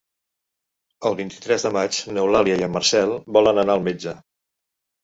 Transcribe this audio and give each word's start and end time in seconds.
El 1.09 1.17
vint-i-tres 1.19 1.67
de 1.67 1.73
maig 1.77 2.01
n'Eulàlia 2.17 2.59
i 2.63 2.67
en 2.71 2.75
Marcel 2.79 3.15
volen 3.39 3.65
anar 3.67 3.79
al 3.79 3.89
metge. 3.91 4.21